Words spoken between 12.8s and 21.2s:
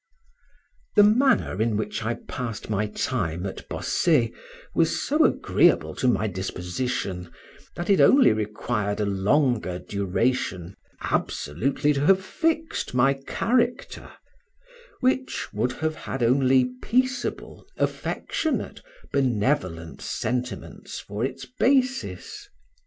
my character, which would have had only peaceable, affectionate, benevolent sentiments